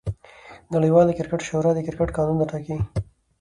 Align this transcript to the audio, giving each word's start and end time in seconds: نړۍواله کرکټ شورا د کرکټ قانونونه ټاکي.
نړۍواله 0.73 1.11
کرکټ 1.17 1.41
شورا 1.49 1.71
د 1.73 1.79
کرکټ 1.87 2.09
قانونونه 2.17 2.45
ټاکي. 2.51 2.77